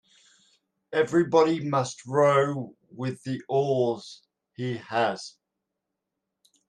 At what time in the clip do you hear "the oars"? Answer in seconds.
3.21-4.23